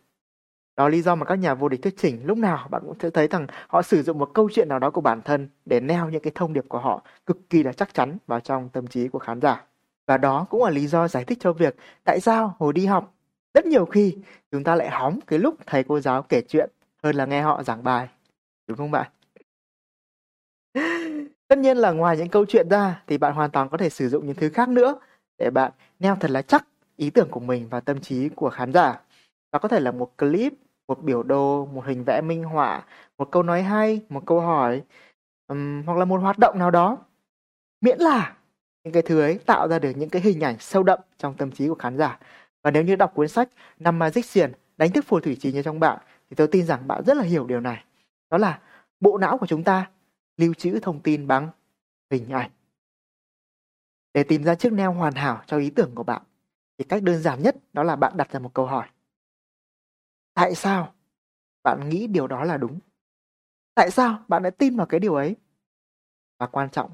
Đó 0.81 0.89
là 0.89 0.93
lý 0.93 1.03
do 1.03 1.15
mà 1.15 1.25
các 1.27 1.35
nhà 1.35 1.55
vô 1.55 1.69
địch 1.69 1.83
thuyết 1.83 1.95
trình 1.97 2.21
lúc 2.25 2.39
nào 2.39 2.69
bạn 2.71 2.83
cũng 2.87 2.97
sẽ 3.03 3.11
thấy 3.11 3.29
rằng 3.29 3.47
họ 3.69 3.83
sử 3.83 4.03
dụng 4.03 4.19
một 4.19 4.31
câu 4.35 4.49
chuyện 4.53 4.69
nào 4.69 4.79
đó 4.79 4.91
của 4.91 5.01
bản 5.01 5.23
thân 5.23 5.49
để 5.65 5.81
neo 5.81 6.11
những 6.11 6.23
cái 6.23 6.33
thông 6.35 6.53
điệp 6.53 6.65
của 6.69 6.79
họ 6.79 7.03
cực 7.27 7.51
kỳ 7.51 7.63
là 7.63 7.73
chắc 7.73 7.95
chắn 7.95 8.19
vào 8.27 8.41
trong 8.41 8.69
tâm 8.69 8.87
trí 8.87 9.09
của 9.09 9.19
khán 9.19 9.41
giả. 9.41 9.65
Và 10.07 10.17
đó 10.17 10.47
cũng 10.51 10.65
là 10.65 10.71
lý 10.71 10.87
do 10.87 11.09
giải 11.09 11.25
thích 11.25 11.39
cho 11.41 11.53
việc 11.53 11.77
tại 12.05 12.21
sao 12.21 12.57
hồi 12.59 12.73
đi 12.73 12.87
học 12.87 13.15
rất 13.55 13.67
nhiều 13.67 13.85
khi 13.85 14.17
chúng 14.53 14.65
ta 14.65 14.75
lại 14.75 14.91
hóng 14.91 15.19
cái 15.27 15.39
lúc 15.39 15.55
thầy 15.67 15.85
cô 15.85 16.01
giáo 16.01 16.23
kể 16.23 16.43
chuyện 16.49 16.71
hơn 17.03 17.17
là 17.17 17.27
nghe 17.27 17.43
họ 17.43 17.63
giảng 17.63 17.85
bài. 17.85 18.09
Đúng 18.67 18.79
không 18.79 18.91
bạn? 18.91 19.11
Tất 21.49 21.59
nhiên 21.59 21.77
là 21.77 21.91
ngoài 21.91 22.17
những 22.17 22.29
câu 22.29 22.45
chuyện 22.49 22.69
ra 22.69 23.03
thì 23.07 23.19
bạn 23.19 23.35
hoàn 23.35 23.51
toàn 23.51 23.69
có 23.69 23.79
thể 23.79 23.91
sử 23.91 24.09
dụng 24.09 24.27
những 24.27 24.37
thứ 24.37 24.49
khác 24.49 24.69
nữa 24.69 25.01
để 25.39 25.51
bạn 25.51 25.73
neo 25.99 26.17
thật 26.21 26.31
là 26.31 26.43
chắc 26.43 26.67
ý 26.97 27.11
tưởng 27.11 27.29
của 27.31 27.41
mình 27.41 27.69
vào 27.69 27.81
tâm 27.81 28.01
trí 28.01 28.29
của 28.29 28.51
khán 28.51 28.73
giả. 28.73 29.01
và 29.53 29.59
có 29.59 29.69
thể 29.69 29.81
là 29.81 29.93
một 29.93 30.19
clip, 30.19 30.53
một 30.91 31.03
biểu 31.03 31.23
đồ, 31.23 31.67
một 31.67 31.85
hình 31.87 32.05
vẽ 32.05 32.21
minh 32.21 32.45
họa, 32.45 32.85
một 33.19 33.31
câu 33.31 33.43
nói 33.43 33.63
hay, 33.63 34.01
một 34.09 34.23
câu 34.27 34.41
hỏi, 34.41 34.83
um, 35.49 35.83
hoặc 35.87 35.99
là 35.99 36.05
một 36.05 36.21
hoạt 36.21 36.39
động 36.39 36.59
nào 36.59 36.71
đó. 36.71 36.99
Miễn 37.81 37.99
là 37.99 38.37
những 38.85 38.93
cái 38.93 39.03
thứ 39.03 39.21
ấy 39.21 39.39
tạo 39.47 39.69
ra 39.69 39.79
được 39.79 39.91
những 39.97 40.11
cái 40.11 40.23
hình 40.23 40.41
ảnh 40.41 40.57
sâu 40.59 40.83
đậm 40.83 40.99
trong 41.19 41.35
tâm 41.35 41.51
trí 41.51 41.69
của 41.69 41.75
khán 41.75 41.97
giả. 41.99 42.19
Và 42.63 42.71
nếu 42.71 42.83
như 42.83 42.97
đọc 42.97 43.15
cuốn 43.15 43.29
sách 43.29 43.49
Năm 43.79 43.99
Magician, 43.99 44.53
đánh 44.77 44.93
thức 44.93 45.05
phù 45.09 45.21
thủy 45.21 45.37
trí 45.41 45.53
như 45.53 45.63
trong 45.63 45.81
bạn, 45.81 45.99
thì 46.31 46.35
tôi 46.35 46.47
tin 46.47 46.67
rằng 46.67 46.89
bạn 46.89 47.03
rất 47.07 47.17
là 47.17 47.23
hiểu 47.23 47.47
điều 47.47 47.61
này. 47.61 47.85
Đó 48.31 48.39
là 48.39 48.61
bộ 49.01 49.19
não 49.19 49.39
của 49.39 49.47
chúng 49.47 49.65
ta 49.65 49.91
lưu 50.37 50.55
trữ 50.55 50.79
thông 50.81 51.01
tin 51.01 51.27
bằng 51.27 51.49
hình 52.11 52.31
ảnh. 52.31 52.51
Để 54.15 54.23
tìm 54.23 54.45
ra 54.45 54.55
chiếc 54.55 54.73
neo 54.73 54.93
hoàn 54.93 55.15
hảo 55.15 55.43
cho 55.47 55.59
ý 55.59 55.71
tưởng 55.71 55.95
của 55.95 56.03
bạn, 56.03 56.23
thì 56.79 56.85
cách 56.85 57.03
đơn 57.03 57.19
giản 57.23 57.43
nhất 57.43 57.57
đó 57.73 57.83
là 57.83 57.97
bạn 57.97 58.17
đặt 58.17 58.33
ra 58.33 58.41
một 58.41 58.55
câu 58.55 58.67
hỏi. 58.67 58.87
Tại 60.35 60.55
sao 60.55 60.93
bạn 61.65 61.89
nghĩ 61.89 62.07
điều 62.07 62.27
đó 62.27 62.45
là 62.45 62.57
đúng? 62.59 62.79
Tại 63.75 63.91
sao 63.91 64.19
bạn 64.29 64.43
lại 64.43 64.53
tin 64.53 64.77
vào 64.77 64.87
cái 64.87 65.01
điều 65.01 65.15
ấy? 65.15 65.37
Và 66.39 66.47
quan 66.47 66.71
trọng 66.71 66.91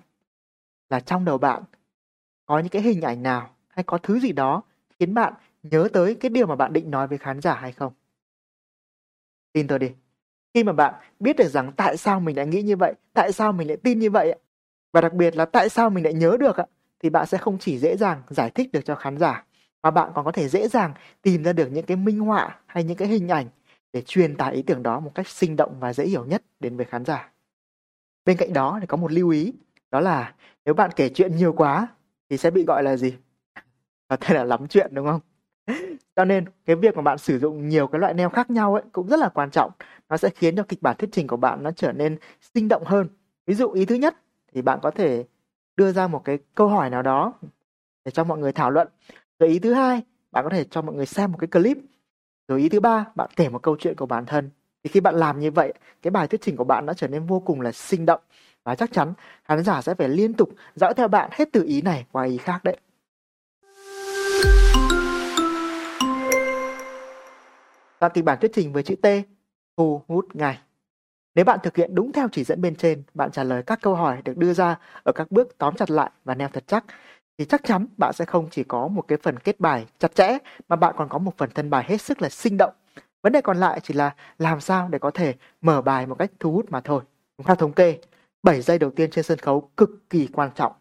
là 0.90 1.00
trong 1.00 1.24
đầu 1.24 1.38
bạn 1.38 1.62
có 2.46 2.58
những 2.58 2.68
cái 2.68 2.82
hình 2.82 3.02
ảnh 3.02 3.22
nào 3.22 3.50
hay 3.68 3.84
có 3.84 3.98
thứ 3.98 4.20
gì 4.20 4.32
đó 4.32 4.62
khiến 5.00 5.14
bạn 5.14 5.34
nhớ 5.62 5.88
tới 5.92 6.14
cái 6.14 6.30
điều 6.30 6.46
mà 6.46 6.56
bạn 6.56 6.72
định 6.72 6.90
nói 6.90 7.08
với 7.08 7.18
khán 7.18 7.40
giả 7.40 7.54
hay 7.54 7.72
không? 7.72 7.92
Tin 9.52 9.66
tôi 9.66 9.78
đi, 9.78 9.90
khi 10.54 10.64
mà 10.64 10.72
bạn 10.72 10.94
biết 11.20 11.36
được 11.36 11.48
rằng 11.48 11.72
tại 11.76 11.96
sao 11.96 12.20
mình 12.20 12.36
lại 12.36 12.46
nghĩ 12.46 12.62
như 12.62 12.76
vậy, 12.76 12.94
tại 13.14 13.32
sao 13.32 13.52
mình 13.52 13.68
lại 13.68 13.76
tin 13.76 13.98
như 13.98 14.10
vậy 14.10 14.36
và 14.92 15.00
đặc 15.00 15.14
biệt 15.14 15.36
là 15.36 15.44
tại 15.46 15.68
sao 15.68 15.90
mình 15.90 16.04
lại 16.04 16.14
nhớ 16.14 16.36
được 16.40 16.56
thì 17.00 17.10
bạn 17.10 17.26
sẽ 17.26 17.38
không 17.38 17.58
chỉ 17.58 17.78
dễ 17.78 17.96
dàng 17.96 18.22
giải 18.30 18.50
thích 18.50 18.72
được 18.72 18.82
cho 18.84 18.94
khán 18.94 19.18
giả 19.18 19.44
mà 19.82 19.90
bạn 19.90 20.10
còn 20.14 20.24
có 20.24 20.32
thể 20.32 20.48
dễ 20.48 20.68
dàng 20.68 20.94
tìm 21.22 21.44
ra 21.44 21.52
được 21.52 21.68
những 21.72 21.86
cái 21.86 21.96
minh 21.96 22.18
họa 22.18 22.58
hay 22.66 22.84
những 22.84 22.96
cái 22.96 23.08
hình 23.08 23.28
ảnh 23.28 23.46
để 23.92 24.02
truyền 24.02 24.36
tải 24.36 24.54
ý 24.54 24.62
tưởng 24.62 24.82
đó 24.82 25.00
một 25.00 25.12
cách 25.14 25.28
sinh 25.28 25.56
động 25.56 25.76
và 25.80 25.92
dễ 25.92 26.06
hiểu 26.06 26.24
nhất 26.24 26.42
đến 26.60 26.76
với 26.76 26.86
khán 26.86 27.04
giả. 27.04 27.32
Bên 28.24 28.36
cạnh 28.36 28.52
đó 28.52 28.78
thì 28.80 28.86
có 28.86 28.96
một 28.96 29.12
lưu 29.12 29.30
ý, 29.30 29.52
đó 29.90 30.00
là 30.00 30.34
nếu 30.64 30.74
bạn 30.74 30.90
kể 30.96 31.08
chuyện 31.08 31.36
nhiều 31.36 31.52
quá 31.52 31.88
thì 32.30 32.36
sẽ 32.36 32.50
bị 32.50 32.64
gọi 32.64 32.82
là 32.82 32.96
gì? 32.96 33.14
Có 34.08 34.16
thể 34.20 34.34
là 34.34 34.44
lắm 34.44 34.66
chuyện 34.68 34.90
đúng 34.94 35.06
không? 35.06 35.20
Cho 36.16 36.24
nên 36.24 36.44
cái 36.64 36.76
việc 36.76 36.96
mà 36.96 37.02
bạn 37.02 37.18
sử 37.18 37.38
dụng 37.38 37.68
nhiều 37.68 37.86
cái 37.86 38.00
loại 38.00 38.14
neo 38.14 38.30
khác 38.30 38.50
nhau 38.50 38.74
ấy 38.74 38.82
cũng 38.92 39.08
rất 39.08 39.18
là 39.18 39.28
quan 39.28 39.50
trọng. 39.50 39.70
Nó 40.08 40.16
sẽ 40.16 40.30
khiến 40.30 40.56
cho 40.56 40.62
kịch 40.68 40.82
bản 40.82 40.96
thuyết 40.96 41.08
trình 41.12 41.26
của 41.26 41.36
bạn 41.36 41.62
nó 41.62 41.70
trở 41.70 41.92
nên 41.92 42.18
sinh 42.54 42.68
động 42.68 42.82
hơn. 42.86 43.08
Ví 43.46 43.54
dụ 43.54 43.70
ý 43.70 43.84
thứ 43.84 43.94
nhất 43.94 44.16
thì 44.54 44.62
bạn 44.62 44.78
có 44.82 44.90
thể 44.90 45.24
đưa 45.76 45.92
ra 45.92 46.06
một 46.06 46.22
cái 46.24 46.38
câu 46.54 46.68
hỏi 46.68 46.90
nào 46.90 47.02
đó 47.02 47.32
để 48.04 48.10
cho 48.10 48.24
mọi 48.24 48.38
người 48.38 48.52
thảo 48.52 48.70
luận. 48.70 48.88
Rồi 49.38 49.50
ý 49.50 49.58
thứ 49.58 49.72
hai, 49.72 50.02
bạn 50.32 50.44
có 50.44 50.50
thể 50.50 50.64
cho 50.64 50.82
mọi 50.82 50.94
người 50.94 51.06
xem 51.06 51.32
một 51.32 51.38
cái 51.38 51.48
clip. 51.48 51.78
Rồi 52.48 52.60
ý 52.60 52.68
thứ 52.68 52.80
ba, 52.80 53.04
bạn 53.14 53.30
kể 53.36 53.48
một 53.48 53.62
câu 53.62 53.76
chuyện 53.78 53.96
của 53.96 54.06
bản 54.06 54.26
thân. 54.26 54.50
Thì 54.84 54.90
khi 54.90 55.00
bạn 55.00 55.14
làm 55.14 55.40
như 55.40 55.50
vậy, 55.50 55.72
cái 56.02 56.10
bài 56.10 56.28
thuyết 56.28 56.40
trình 56.42 56.56
của 56.56 56.64
bạn 56.64 56.86
đã 56.86 56.94
trở 56.94 57.08
nên 57.08 57.26
vô 57.26 57.40
cùng 57.40 57.60
là 57.60 57.72
sinh 57.72 58.06
động. 58.06 58.20
Và 58.64 58.74
chắc 58.74 58.92
chắn 58.92 59.12
khán 59.44 59.64
giả 59.64 59.82
sẽ 59.82 59.94
phải 59.94 60.08
liên 60.08 60.34
tục 60.34 60.48
dõi 60.74 60.94
theo 60.94 61.08
bạn 61.08 61.30
hết 61.32 61.48
từ 61.52 61.64
ý 61.64 61.82
này 61.82 62.06
qua 62.12 62.24
ý 62.24 62.36
khác 62.36 62.64
đấy. 62.64 62.76
Soạn 68.00 68.12
kịch 68.14 68.24
bản 68.24 68.38
thuyết 68.40 68.50
trình 68.54 68.72
với 68.72 68.82
chữ 68.82 68.94
T, 69.02 69.06
thu 69.76 70.02
hút 70.08 70.36
ngay. 70.36 70.58
Nếu 71.34 71.44
bạn 71.44 71.58
thực 71.62 71.76
hiện 71.76 71.94
đúng 71.94 72.12
theo 72.12 72.28
chỉ 72.32 72.44
dẫn 72.44 72.60
bên 72.60 72.76
trên, 72.76 73.02
bạn 73.14 73.30
trả 73.30 73.44
lời 73.44 73.62
các 73.62 73.78
câu 73.82 73.94
hỏi 73.94 74.22
được 74.24 74.36
đưa 74.36 74.52
ra 74.52 74.78
ở 75.02 75.12
các 75.12 75.30
bước 75.30 75.58
tóm 75.58 75.74
chặt 75.76 75.90
lại 75.90 76.10
và 76.24 76.34
neo 76.34 76.48
thật 76.52 76.64
chắc, 76.66 76.84
thì 77.38 77.44
chắc 77.44 77.64
chắn 77.64 77.86
bạn 77.96 78.12
sẽ 78.12 78.24
không 78.24 78.48
chỉ 78.50 78.64
có 78.64 78.88
một 78.88 79.02
cái 79.08 79.18
phần 79.22 79.38
kết 79.38 79.60
bài 79.60 79.86
chặt 79.98 80.14
chẽ 80.14 80.38
mà 80.68 80.76
bạn 80.76 80.94
còn 80.98 81.08
có 81.08 81.18
một 81.18 81.32
phần 81.36 81.50
thân 81.54 81.70
bài 81.70 81.84
hết 81.88 82.00
sức 82.00 82.22
là 82.22 82.28
sinh 82.28 82.56
động. 82.56 82.74
Vấn 83.22 83.32
đề 83.32 83.40
còn 83.40 83.56
lại 83.56 83.80
chỉ 83.82 83.94
là 83.94 84.14
làm 84.38 84.60
sao 84.60 84.88
để 84.88 84.98
có 84.98 85.10
thể 85.10 85.34
mở 85.60 85.82
bài 85.82 86.06
một 86.06 86.14
cách 86.18 86.30
thu 86.40 86.52
hút 86.52 86.66
mà 86.70 86.80
thôi. 86.80 87.02
Theo 87.44 87.56
thống 87.56 87.72
kê, 87.72 87.98
7 88.42 88.62
giây 88.62 88.78
đầu 88.78 88.90
tiên 88.90 89.10
trên 89.10 89.24
sân 89.24 89.38
khấu 89.38 89.70
cực 89.76 90.10
kỳ 90.10 90.28
quan 90.32 90.50
trọng. 90.54 90.72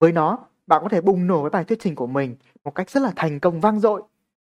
Với 0.00 0.12
nó, 0.12 0.38
bạn 0.66 0.82
có 0.82 0.88
thể 0.88 1.00
bùng 1.00 1.26
nổ 1.26 1.40
với 1.40 1.50
bài 1.50 1.64
thuyết 1.64 1.78
trình 1.80 1.94
của 1.94 2.06
mình 2.06 2.36
một 2.64 2.74
cách 2.74 2.90
rất 2.90 3.02
là 3.02 3.12
thành 3.16 3.40
công 3.40 3.60
vang 3.60 3.80
dội 3.80 4.02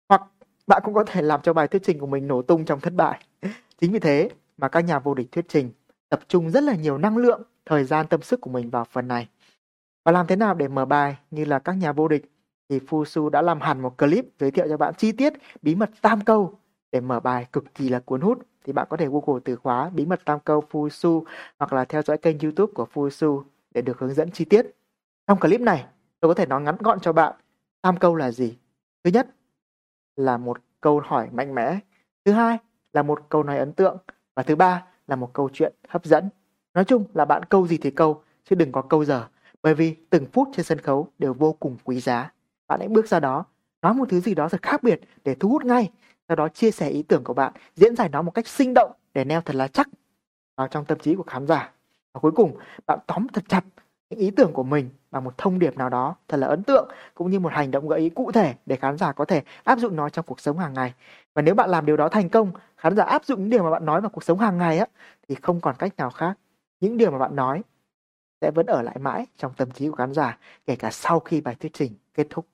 hoặc 0.10 0.22
bạn 0.68 0.82
cũng 0.86 0.94
có 0.94 1.04
thể 1.04 1.22
làm 1.22 1.42
cho 1.42 1.54
bài 1.54 1.68
thuyết 1.68 1.82
trình 1.86 2.00
của 2.00 2.08
mình 2.08 2.28
nổ 2.28 2.42
tung 2.42 2.66
trong 2.66 2.80
thất 2.80 2.94
bại. 2.94 3.24
Chính 3.82 3.92
vì 3.92 4.00
thế 4.00 4.30
mà 4.58 4.68
các 4.68 4.82
nhà 4.82 5.00
vô 5.00 5.14
địch 5.14 5.32
thuyết 5.32 5.46
trình 5.50 5.72
tập 6.10 6.20
trung 6.28 6.52
rất 6.52 6.64
là 6.64 6.76
nhiều 6.76 6.98
năng 6.98 7.18
lượng, 7.18 7.42
thời 7.66 7.84
gian 7.84 8.08
tâm 8.08 8.22
sức 8.22 8.42
của 8.42 8.50
mình 8.50 8.70
vào 8.70 8.86
phần 8.86 9.08
này. 9.08 9.28
Và 10.04 10.12
làm 10.12 10.28
thế 10.28 10.36
nào 10.36 10.54
để 10.54 10.68
mở 10.68 10.86
bài 10.86 11.18
như 11.32 11.46
là 11.46 11.60
các 11.60 11.74
nhà 11.74 11.92
vô 11.92 12.08
địch 12.08 12.32
thì 12.70 12.80
Fusu 12.80 13.30
đã 13.30 13.42
làm 13.42 13.62
hẳn 13.62 13.82
một 13.82 13.98
clip 13.98 14.26
giới 14.40 14.52
thiệu 14.52 14.66
cho 14.70 14.78
bạn 14.78 14.94
chi 14.98 15.12
tiết 15.12 15.34
bí 15.62 15.76
mật 15.76 15.90
tam 16.02 16.22
câu 16.22 16.60
để 16.92 17.02
mở 17.02 17.20
bài 17.20 17.48
cực 17.54 17.76
kỳ 17.76 17.90
là 17.90 18.00
cuốn 18.00 18.22
hút 18.22 18.40
thì 18.64 18.74
bạn 18.74 18.88
có 18.90 18.98
thể 18.98 19.08
Google 19.08 19.42
từ 19.46 19.56
khóa 19.56 19.90
bí 19.90 20.06
mật 20.06 20.26
tam 20.26 20.40
câu 20.40 20.64
Fusu 20.72 21.24
hoặc 21.60 21.74
là 21.74 21.86
theo 21.86 22.02
dõi 22.02 22.18
kênh 22.18 22.40
YouTube 22.40 22.74
của 22.74 22.88
Fusu 22.94 23.44
để 23.74 23.82
được 23.82 24.00
hướng 24.00 24.14
dẫn 24.14 24.32
chi 24.32 24.46
tiết. 24.46 24.76
Trong 25.28 25.40
clip 25.40 25.62
này, 25.62 25.86
tôi 26.20 26.30
có 26.30 26.34
thể 26.34 26.46
nói 26.46 26.62
ngắn 26.62 26.76
gọn 26.80 27.00
cho 27.00 27.14
bạn 27.14 27.34
tam 27.82 27.98
câu 27.98 28.16
là 28.16 28.32
gì. 28.32 28.58
Thứ 29.04 29.12
nhất 29.12 29.28
là 30.16 30.38
một 30.38 30.58
câu 30.82 31.02
hỏi 31.06 31.30
mạnh 31.32 31.56
mẽ. 31.56 31.80
Thứ 32.26 32.32
hai 32.32 32.58
là 32.94 33.04
một 33.04 33.20
câu 33.30 33.44
nói 33.44 33.58
ấn 33.58 33.74
tượng. 33.74 33.98
Và 34.36 34.44
thứ 34.44 34.56
ba 34.56 34.86
là 35.08 35.16
một 35.16 35.34
câu 35.34 35.50
chuyện 35.54 35.74
hấp 35.88 36.06
dẫn. 36.06 36.30
Nói 36.74 36.86
chung 36.86 37.06
là 37.14 37.26
bạn 37.26 37.44
câu 37.46 37.68
gì 37.68 37.78
thì 37.78 37.92
câu, 37.92 38.24
chứ 38.44 38.56
đừng 38.56 38.72
có 38.72 38.82
câu 38.82 39.06
giờ. 39.06 39.28
Bởi 39.64 39.74
vì 39.74 39.96
từng 40.10 40.26
phút 40.34 40.48
trên 40.56 40.66
sân 40.66 40.80
khấu 40.80 41.08
đều 41.20 41.34
vô 41.34 41.54
cùng 41.60 41.78
quý 41.84 42.00
giá. 42.00 42.32
Bạn 42.68 42.80
hãy 42.80 42.90
bước 42.90 43.08
ra 43.08 43.20
đó, 43.20 43.46
nói 43.82 43.94
một 43.94 44.06
thứ 44.10 44.20
gì 44.20 44.36
đó 44.36 44.50
thật 44.50 44.62
khác 44.62 44.84
biệt 44.84 45.02
để 45.24 45.36
thu 45.36 45.50
hút 45.50 45.66
ngay. 45.66 45.92
Sau 46.28 46.36
đó 46.36 46.50
chia 46.50 46.72
sẻ 46.72 46.90
ý 46.90 47.04
tưởng 47.04 47.24
của 47.24 47.34
bạn, 47.34 47.54
diễn 47.76 47.96
giải 47.96 48.10
nó 48.10 48.22
một 48.22 48.32
cách 48.32 48.48
sinh 48.48 48.74
động 48.74 48.92
để 49.14 49.24
neo 49.24 49.42
thật 49.42 49.56
là 49.56 49.68
chắc 49.68 49.90
vào 50.58 50.68
trong 50.68 50.86
tâm 50.86 51.00
trí 51.00 51.16
của 51.16 51.24
khán 51.24 51.48
giả. 51.48 51.72
Và 52.14 52.20
cuối 52.20 52.32
cùng, 52.32 52.58
bạn 52.88 53.00
tóm 53.08 53.28
thật 53.34 53.44
chặt 53.48 53.62
những 54.10 54.20
ý 54.20 54.32
tưởng 54.32 54.54
của 54.54 54.64
mình 54.64 54.90
bằng 55.12 55.24
một 55.24 55.38
thông 55.38 55.60
điệp 55.60 55.78
nào 55.78 55.90
đó 55.90 56.16
thật 56.28 56.38
là 56.38 56.48
ấn 56.48 56.64
tượng 56.64 56.90
cũng 57.14 57.32
như 57.32 57.40
một 57.40 57.52
hành 57.54 57.72
động 57.72 57.88
gợi 57.88 58.00
ý 58.00 58.10
cụ 58.10 58.32
thể 58.32 58.54
để 58.66 58.76
khán 58.76 58.98
giả 58.98 59.12
có 59.12 59.26
thể 59.26 59.42
áp 59.64 59.80
dụng 59.80 59.96
nó 59.96 60.10
trong 60.10 60.26
cuộc 60.26 60.40
sống 60.40 60.58
hàng 60.58 60.74
ngày. 60.74 60.94
Và 61.34 61.42
nếu 61.42 61.56
bạn 61.56 61.70
làm 61.70 61.86
điều 61.86 61.98
đó 61.98 62.10
thành 62.10 62.30
công, 62.30 62.52
khán 62.78 62.96
giả 62.96 63.04
áp 63.04 63.26
dụng 63.26 63.40
những 63.40 63.50
điều 63.50 63.64
mà 63.64 63.70
bạn 63.70 63.86
nói 63.86 64.02
vào 64.02 64.10
cuộc 64.10 64.24
sống 64.24 64.40
hàng 64.40 64.58
ngày 64.58 64.78
á 64.78 64.86
thì 65.28 65.36
không 65.36 65.60
còn 65.60 65.76
cách 65.80 65.94
nào 65.98 66.10
khác. 66.10 66.34
Những 66.80 66.98
điều 66.98 67.12
mà 67.12 67.18
bạn 67.18 67.36
nói 67.36 67.62
sẽ 68.44 68.52
vẫn 68.52 68.66
ở 68.66 68.82
lại 68.82 68.98
mãi 69.00 69.26
trong 69.38 69.54
tâm 69.54 69.72
trí 69.72 69.90
của 69.90 69.96
khán 69.96 70.14
giả 70.14 70.38
kể 70.66 70.76
cả 70.76 70.92
sau 70.92 71.20
khi 71.20 71.42
bài 71.42 71.56
thuyết 71.56 71.74
trình 71.74 71.96
kết 72.14 72.28
thúc. 72.30 72.48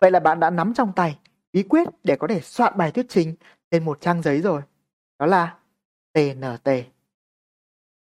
Vậy 0.00 0.10
là 0.10 0.20
bạn 0.20 0.40
đã 0.40 0.50
nắm 0.50 0.74
trong 0.74 0.92
tay 0.96 1.18
bí 1.52 1.62
quyết 1.62 1.88
để 2.04 2.16
có 2.16 2.26
thể 2.26 2.40
soạn 2.40 2.72
bài 2.76 2.92
thuyết 2.92 3.06
trình 3.08 3.34
trên 3.70 3.84
một 3.84 4.00
trang 4.00 4.22
giấy 4.22 4.40
rồi. 4.40 4.62
Đó 5.18 5.26
là 5.26 5.58
TNT. 6.12 6.70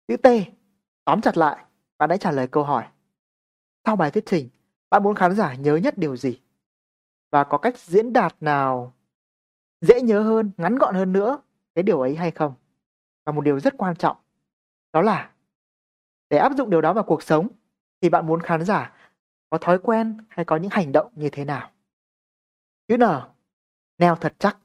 Chữ 0.08 0.16
T, 0.16 0.28
tóm 1.04 1.20
chặt 1.20 1.36
lại, 1.36 1.64
bạn 1.98 2.08
hãy 2.08 2.18
trả 2.18 2.30
lời 2.30 2.46
câu 2.46 2.64
hỏi. 2.64 2.84
Sau 3.84 3.96
bài 3.96 4.10
thuyết 4.10 4.26
trình, 4.26 4.48
bạn 4.90 5.02
muốn 5.02 5.14
khán 5.14 5.34
giả 5.34 5.54
nhớ 5.54 5.76
nhất 5.76 5.98
điều 5.98 6.16
gì? 6.16 6.40
Và 7.30 7.44
có 7.44 7.58
cách 7.58 7.78
diễn 7.78 8.12
đạt 8.12 8.36
nào 8.40 8.92
dễ 9.80 10.00
nhớ 10.00 10.22
hơn, 10.22 10.50
ngắn 10.56 10.76
gọn 10.78 10.94
hơn 10.94 11.12
nữa 11.12 11.40
cái 11.76 11.82
điều 11.82 12.00
ấy 12.00 12.16
hay 12.16 12.30
không? 12.30 12.54
Và 13.24 13.32
một 13.32 13.40
điều 13.40 13.60
rất 13.60 13.74
quan 13.78 13.96
trọng, 13.96 14.16
đó 14.92 15.02
là 15.02 15.30
để 16.30 16.38
áp 16.38 16.52
dụng 16.56 16.70
điều 16.70 16.80
đó 16.80 16.92
vào 16.92 17.04
cuộc 17.04 17.22
sống 17.22 17.48
thì 18.00 18.08
bạn 18.08 18.26
muốn 18.26 18.40
khán 18.40 18.64
giả 18.64 18.92
có 19.50 19.58
thói 19.58 19.78
quen 19.78 20.18
hay 20.28 20.44
có 20.44 20.56
những 20.56 20.70
hành 20.70 20.92
động 20.92 21.12
như 21.14 21.28
thế 21.30 21.44
nào? 21.44 21.70
Chữ 22.88 22.96
N, 22.96 23.02
neo 23.98 24.16
thật 24.16 24.34
chắc. 24.38 24.58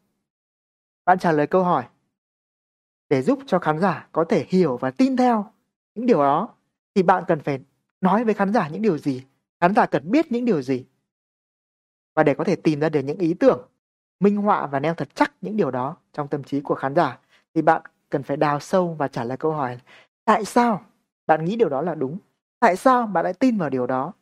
Bạn 1.06 1.20
trả 1.20 1.32
lời 1.32 1.48
câu 1.48 1.64
hỏi 1.64 1.86
để 3.10 3.22
giúp 3.22 3.40
cho 3.48 3.60
khán 3.60 3.80
giả 3.80 4.08
có 4.12 4.26
thể 4.30 4.46
hiểu 4.50 4.78
và 4.78 4.92
tin 4.92 5.18
theo 5.18 5.54
những 5.96 6.06
điều 6.06 6.18
đó 6.18 6.56
thì 6.96 7.04
bạn 7.04 7.24
cần 7.28 7.40
phải 7.40 7.60
nói 8.02 8.24
với 8.24 8.34
khán 8.34 8.54
giả 8.54 8.68
những 8.68 8.82
điều 8.82 8.98
gì, 8.98 9.26
khán 9.60 9.76
giả 9.76 9.86
cần 9.86 10.12
biết 10.12 10.32
những 10.32 10.46
điều 10.46 10.62
gì. 10.62 10.86
Và 12.16 12.24
để 12.24 12.34
có 12.34 12.44
thể 12.44 12.56
tìm 12.56 12.80
ra 12.80 12.90
được 12.90 13.00
những 13.00 13.18
ý 13.18 13.34
tưởng, 13.34 13.71
minh 14.22 14.38
họa 14.38 14.68
và 14.68 14.80
neo 14.80 14.94
thật 14.94 15.10
chắc 15.16 15.34
những 15.42 15.58
điều 15.58 15.72
đó 15.72 15.96
trong 16.14 16.28
tâm 16.28 16.44
trí 16.44 16.62
của 16.62 16.76
khán 16.76 16.96
giả 16.96 17.20
thì 17.56 17.62
bạn 17.62 17.82
cần 18.10 18.24
phải 18.24 18.38
đào 18.38 18.60
sâu 18.60 18.96
và 19.00 19.08
trả 19.08 19.24
lời 19.24 19.38
câu 19.38 19.54
hỏi 19.54 19.78
tại 20.26 20.46
sao 20.46 20.82
bạn 21.28 21.46
nghĩ 21.46 21.56
điều 21.56 21.70
đó 21.70 21.82
là 21.82 21.96
đúng? 21.96 22.18
Tại 22.60 22.76
sao 22.76 23.08
bạn 23.08 23.24
lại 23.24 23.34
tin 23.34 23.58
vào 23.58 23.70
điều 23.70 23.88
đó? 23.88 24.14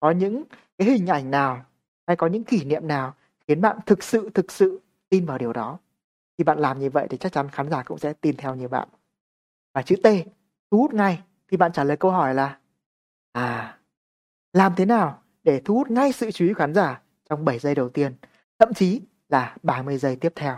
Có 0.00 0.10
những 0.10 0.44
cái 0.78 0.88
hình 0.88 1.06
ảnh 1.06 1.30
nào 1.30 1.64
hay 2.06 2.16
có 2.16 2.26
những 2.26 2.44
kỷ 2.44 2.64
niệm 2.64 2.88
nào 2.88 3.14
khiến 3.48 3.60
bạn 3.60 3.78
thực 3.86 4.02
sự 4.02 4.30
thực 4.34 4.52
sự 4.52 4.80
tin 5.08 5.26
vào 5.26 5.38
điều 5.38 5.52
đó? 5.52 5.78
Khi 6.38 6.44
bạn 6.44 6.58
làm 6.58 6.78
như 6.80 6.90
vậy 6.90 7.06
thì 7.10 7.18
chắc 7.18 7.32
chắn 7.32 7.48
khán 7.50 7.70
giả 7.70 7.82
cũng 7.82 7.98
sẽ 7.98 8.12
tin 8.12 8.36
theo 8.36 8.54
như 8.54 8.68
bạn. 8.68 8.88
Và 9.74 9.82
chữ 9.82 9.96
T, 9.96 10.06
thu 10.70 10.78
hút 10.78 10.94
ngay, 10.94 11.22
thì 11.50 11.56
bạn 11.56 11.72
trả 11.72 11.84
lời 11.84 11.96
câu 11.96 12.10
hỏi 12.10 12.34
là 12.34 12.58
À, 13.36 13.78
làm 14.52 14.72
thế 14.76 14.84
nào 14.84 15.22
để 15.44 15.60
thu 15.64 15.74
hút 15.74 15.90
ngay 15.90 16.12
sự 16.12 16.30
chú 16.30 16.46
ý 16.46 16.54
khán 16.54 16.74
giả 16.74 17.02
trong 17.30 17.44
7 17.44 17.58
giây 17.58 17.74
đầu 17.74 17.88
tiên, 17.88 18.14
thậm 18.58 18.74
chí 18.74 19.00
là 19.28 19.56
30 19.62 19.98
giây 19.98 20.16
tiếp 20.16 20.32
theo. 20.36 20.56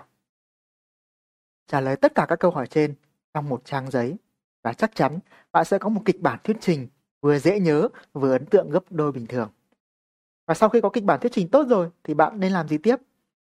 Trả 1.67 1.81
lời 1.81 1.97
tất 1.97 2.15
cả 2.15 2.27
các 2.29 2.37
câu 2.37 2.51
hỏi 2.51 2.67
trên 2.67 2.95
trong 3.35 3.49
một 3.49 3.65
trang 3.65 3.91
giấy 3.91 4.17
và 4.63 4.73
chắc 4.73 4.95
chắn 4.95 5.19
bạn 5.53 5.65
sẽ 5.65 5.79
có 5.79 5.89
một 5.89 6.03
kịch 6.05 6.21
bản 6.21 6.39
thuyết 6.45 6.57
trình 6.61 6.89
vừa 7.21 7.39
dễ 7.39 7.61
nhớ 7.61 7.89
vừa 8.13 8.33
ấn 8.33 8.47
tượng 8.47 8.71
gấp 8.71 8.85
đôi 8.91 9.13
bình 9.13 9.27
thường. 9.27 9.51
Và 10.47 10.55
sau 10.55 10.69
khi 10.69 10.81
có 10.81 10.91
kịch 10.91 11.05
bản 11.05 11.21
thuyết 11.21 11.33
trình 11.33 11.49
tốt 11.49 11.67
rồi 11.69 11.91
thì 12.05 12.15
bạn 12.15 12.41
nên 12.41 12.53
làm 12.53 12.69
gì 12.69 12.79
tiếp? 12.79 12.97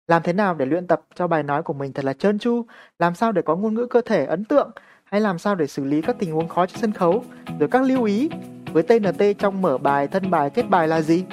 Làm 0.08 0.24
thế 0.24 0.34
nào 0.34 0.56
để 0.56 0.66
luyện 0.66 0.88
tập 0.88 1.01
cho 1.16 1.28
bài 1.28 1.44
nói 1.44 1.63
của 1.63 1.74
mình 1.74 1.94
thật 1.94 2.06
là 2.06 2.13
trơn 2.13 2.39
tru, 2.39 2.66
làm 3.00 3.16
sao 3.16 3.32
để 3.32 3.42
có 3.42 3.56
ngôn 3.56 3.74
ngữ 3.74 3.88
cơ 3.89 4.01
thể 4.01 4.25
ấn 4.25 4.46
tượng, 4.46 4.72
hay 5.04 5.22
làm 5.22 5.39
sao 5.39 5.56
để 5.56 5.68
xử 5.68 5.84
lý 5.84 6.01
các 6.01 6.16
tình 6.20 6.32
huống 6.32 6.48
khó 6.48 6.66
trên 6.66 6.78
sân 6.78 6.92
khấu, 6.92 7.24
rồi 7.60 7.70
các 7.72 7.84
lưu 7.84 8.04
ý 8.04 8.30
với 8.74 8.84
TNT 8.84 9.24
trong 9.38 9.62
mở 9.62 9.78
bài, 9.78 10.08
thân 10.08 10.32
bài, 10.32 10.50
kết 10.50 10.63
bài 10.70 10.88
là 10.88 11.01
gì? 11.01 11.25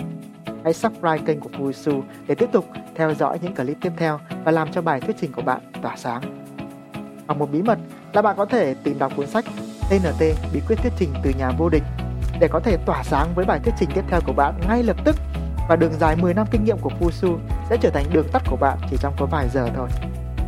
Hãy 0.67 0.75
subscribe 0.75 1.19
kênh 1.27 1.41
của 1.41 1.51
Fujitsu 1.59 2.03
để 2.27 2.35
tiếp 2.35 2.49
tục 2.53 2.65
theo 2.95 3.15
dõi 3.15 3.39
những 3.43 3.55
clip 3.55 3.77
tiếp 3.81 3.93
theo 3.97 4.21
và 4.45 4.53
làm 4.53 4.73
cho 4.73 4.83
bài 4.83 5.01
thuyết 5.01 5.17
trình 5.21 5.33
của 5.33 5.43
bạn 5.43 5.61
tỏa 5.83 5.97
sáng. 5.97 6.23
Và 7.27 7.35
một 7.35 7.53
bí 7.53 7.63
mật 7.63 7.79
là 8.13 8.23
bạn 8.23 8.37
có 8.37 8.45
thể 8.45 8.75
tìm 8.75 8.99
đọc 8.99 9.13
cuốn 9.17 9.27
sách 9.27 9.45
TNT 9.91 10.21
Bí 10.53 10.61
quyết 10.69 10.77
thuyết 10.83 10.93
trình 10.99 11.15
từ 11.23 11.31
nhà 11.39 11.51
vô 11.59 11.69
địch 11.69 11.83
để 12.41 12.49
có 12.49 12.61
thể 12.61 12.77
tỏa 12.87 13.03
sáng 13.03 13.29
với 13.35 13.45
bài 13.45 13.61
thuyết 13.65 13.75
trình 13.79 13.91
tiếp 13.95 14.05
theo 14.09 14.21
của 14.27 14.33
bạn 14.33 14.55
ngay 14.69 14.83
lập 14.83 14.97
tức 15.05 15.17
và 15.69 15.77
đường 15.77 15.93
dài 16.01 16.17
10 16.17 16.35
năm 16.35 16.47
kinh 16.51 16.65
nghiệm 16.65 16.79
của 16.79 16.91
Fusu 17.01 17.39
sẽ 17.71 17.77
trở 17.81 17.91
thành 17.91 18.05
đường 18.13 18.29
tắt 18.33 18.43
của 18.51 18.57
bạn 18.57 18.79
chỉ 18.91 18.97
trong 19.01 19.15
có 19.19 19.27
vài 19.27 19.49
giờ 19.49 19.69
thôi. 19.77 19.89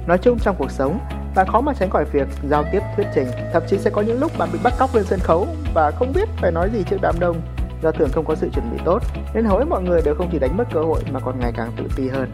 Nói 0.07 0.19
chung 0.19 0.39
trong 0.39 0.57
cuộc 0.59 0.71
sống, 0.71 0.99
bạn 1.35 1.47
khó 1.49 1.61
mà 1.61 1.73
tránh 1.75 1.91
khỏi 1.91 2.05
việc 2.13 2.29
giao 2.51 2.65
tiếp 2.73 2.81
thuyết 2.97 3.07
trình, 3.15 3.29
thậm 3.53 3.63
chí 3.69 3.79
sẽ 3.79 3.91
có 3.91 4.03
những 4.03 4.21
lúc 4.21 4.39
bạn 4.39 4.49
bị 4.53 4.59
bắt 4.63 4.73
cóc 4.79 4.95
lên 4.95 5.05
sân 5.05 5.21
khấu 5.21 5.47
và 5.75 5.91
không 5.91 6.13
biết 6.15 6.29
phải 6.37 6.53
nói 6.53 6.71
gì 6.73 6.85
trước 6.91 6.99
đám 7.03 7.15
đông 7.21 7.41
do 7.83 7.93
thường 7.93 8.09
không 8.13 8.25
có 8.25 8.35
sự 8.35 8.49
chuẩn 8.55 8.71
bị 8.71 8.83
tốt, 8.85 9.03
nên 9.35 9.45
hầu 9.45 9.59
hết 9.59 9.65
mọi 9.69 9.83
người 9.83 10.03
đều 10.05 10.15
không 10.15 10.29
chỉ 10.33 10.39
đánh 10.39 10.57
mất 10.57 10.65
cơ 10.73 10.81
hội 10.81 11.03
mà 11.13 11.21
còn 11.21 11.41
ngày 11.41 11.53
càng 11.57 11.73
tự 11.77 11.85
ti 11.97 12.09
hơn. 12.09 12.31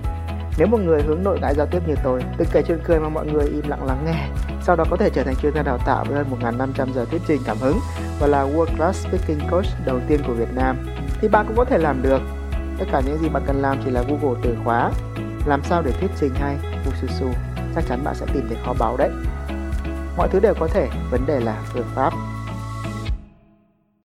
Nếu 0.58 0.66
một 0.66 0.80
người 0.80 1.02
hướng 1.02 1.22
nội 1.22 1.38
ngại 1.40 1.54
giao 1.54 1.66
tiếp 1.66 1.82
như 1.86 1.94
tôi, 2.04 2.22
từng 2.36 2.48
kể 2.52 2.62
chuyện 2.62 2.78
cười 2.84 3.00
mà 3.00 3.08
mọi 3.08 3.26
người 3.26 3.46
im 3.46 3.68
lặng 3.68 3.86
lắng 3.86 4.04
nghe, 4.06 4.28
sau 4.62 4.76
đó 4.76 4.84
có 4.90 4.96
thể 4.96 5.10
trở 5.10 5.22
thành 5.22 5.36
chuyên 5.36 5.54
gia 5.54 5.62
đào 5.62 5.78
tạo 5.86 6.04
với 6.08 6.16
hơn 6.16 6.26
1.500 6.40 6.92
giờ 6.92 7.04
thuyết 7.10 7.22
trình 7.26 7.40
cảm 7.46 7.56
hứng 7.56 7.78
và 8.20 8.26
là 8.26 8.44
World 8.44 8.76
Class 8.76 9.06
Speaking 9.06 9.50
Coach 9.50 9.66
đầu 9.86 10.00
tiên 10.08 10.20
của 10.26 10.34
Việt 10.34 10.54
Nam, 10.54 10.76
thì 11.20 11.28
bạn 11.28 11.46
cũng 11.46 11.56
có 11.56 11.64
thể 11.64 11.78
làm 11.78 12.02
được 12.02 12.20
Tất 12.78 12.84
cả 12.92 13.00
những 13.06 13.18
gì 13.18 13.28
bạn 13.28 13.42
cần 13.46 13.62
làm 13.62 13.78
chỉ 13.84 13.90
là 13.90 14.02
Google 14.02 14.40
từ 14.42 14.56
khóa 14.64 14.90
làm 15.46 15.62
sao 15.64 15.82
để 15.82 15.92
thuyết 16.00 16.10
trình 16.20 16.34
hay 16.34 16.56
Fususu 16.84 17.32
chắc 17.74 17.84
chắn 17.88 18.04
bạn 18.04 18.14
sẽ 18.14 18.26
tìm 18.34 18.44
thấy 18.48 18.58
kho 18.64 18.74
báu 18.78 18.96
đấy. 18.96 19.10
Mọi 20.16 20.28
thứ 20.28 20.40
đều 20.40 20.54
có 20.60 20.68
thể, 20.68 20.88
vấn 21.10 21.26
đề 21.26 21.40
là 21.40 21.62
phương 21.72 21.86
pháp. 21.94 22.12